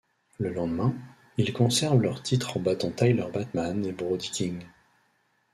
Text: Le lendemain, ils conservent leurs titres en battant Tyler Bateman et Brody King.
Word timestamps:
Le 0.39 0.51
lendemain, 0.51 0.95
ils 1.37 1.53
conservent 1.53 2.01
leurs 2.01 2.23
titres 2.23 2.57
en 2.57 2.59
battant 2.59 2.89
Tyler 2.89 3.27
Bateman 3.31 3.85
et 3.85 3.91
Brody 3.91 4.31
King. 4.31 4.61